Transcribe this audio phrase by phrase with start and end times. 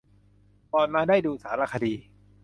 [0.71, 1.93] ก่อนมาได้ดูสารคดี